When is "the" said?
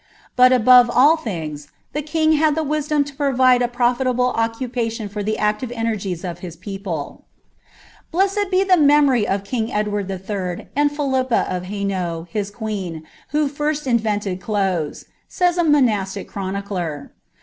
1.93-2.01, 2.55-2.65, 5.21-5.37, 8.63-8.77